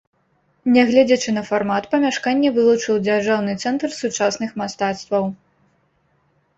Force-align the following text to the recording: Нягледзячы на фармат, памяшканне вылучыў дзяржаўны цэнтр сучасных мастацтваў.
Нягледзячы 0.77 1.29
на 1.35 1.43
фармат, 1.49 1.83
памяшканне 1.93 2.49
вылучыў 2.57 2.95
дзяржаўны 3.11 3.51
цэнтр 3.67 3.89
сучасных 4.01 4.61
мастацтваў. 4.65 5.23